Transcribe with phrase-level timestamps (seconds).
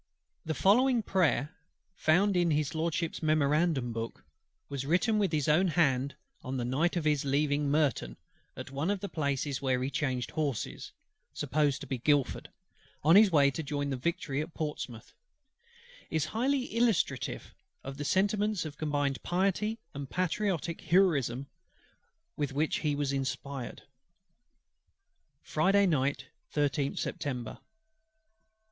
[0.45, 1.51] The following Prayer,
[1.93, 4.23] found in HIS LORDSHIP'S memorandum book,
[4.71, 8.17] and written with his own hand on the night of his leaving Merton,
[8.57, 10.91] at one of the places where he changed horses
[11.35, 12.49] (supposed to be Guildford)
[13.03, 15.13] on his way to join the Victory at Portsmouth,
[16.09, 21.45] is highly illustrative of those sentiments of combined piety and patriotic heroism
[22.35, 23.83] with which he was inspired:
[25.43, 26.25] "Friday Night,
[26.55, 27.59] 13th September.